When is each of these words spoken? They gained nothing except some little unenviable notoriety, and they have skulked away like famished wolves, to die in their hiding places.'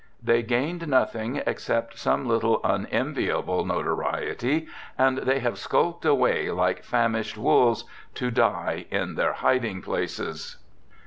They 0.19 0.41
gained 0.41 0.87
nothing 0.87 1.43
except 1.45 1.99
some 1.99 2.27
little 2.27 2.59
unenviable 2.63 3.63
notoriety, 3.65 4.65
and 4.97 5.19
they 5.19 5.41
have 5.41 5.59
skulked 5.59 6.05
away 6.05 6.49
like 6.49 6.83
famished 6.83 7.37
wolves, 7.37 7.85
to 8.15 8.31
die 8.31 8.87
in 8.89 9.13
their 9.13 9.33
hiding 9.33 9.83
places.' 9.83 10.57